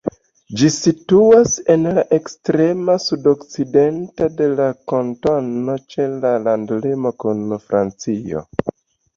Ĝi 0.59 0.67
situas 0.75 1.51
en 1.73 1.83
la 1.97 2.03
ekstrema 2.17 2.95
sudokcidento 3.03 4.31
de 4.41 4.49
la 4.61 4.67
kantono 4.93 5.77
ĉe 5.93 6.09
la 6.25 6.33
landlimo 6.49 7.13
kun 7.27 7.47
Francio. 7.69 8.47